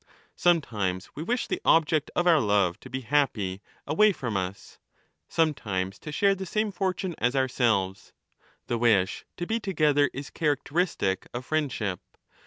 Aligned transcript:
Sometimes 0.35 1.11
we 1.15 1.21
wish 1.21 1.45
the 1.45 1.61
object 1.63 2.09
of 2.15 2.25
our 2.25 2.39
love 2.39 2.79
to 2.79 2.89
be 2.89 3.01
happy 3.01 3.61
away 3.85 4.11
from 4.11 4.35
us, 4.35 4.79
sometimes 5.29 5.99
to 5.99 6.11
share 6.11 6.33
the 6.33 6.47
same 6.47 6.71
fortune 6.71 7.13
as 7.19 7.35
ourselves; 7.35 8.11
the 8.65 8.79
wish 8.79 9.25
to 9.37 9.45
be 9.45 9.59
together 9.59 10.09
is 10.11 10.31
characteristic 10.31 11.27
of 11.35 11.45
friend 11.45 11.71
ship. 11.71 11.99